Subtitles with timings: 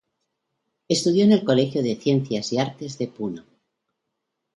[0.87, 3.43] Estudio en el Colegio de Ciencias y Artes de Puno.